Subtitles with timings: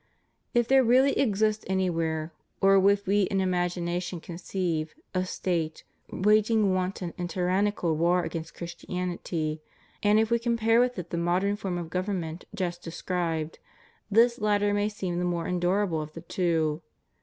[0.55, 7.13] If there really exist anywhere, or if we in imagination conceive, a State, waging wanton
[7.19, 9.61] and t)Tannical war against Christianity,
[10.01, 13.59] and if we compare with it the modern form of government just described,
[14.09, 16.81] this latter may seem the more endurable of the two.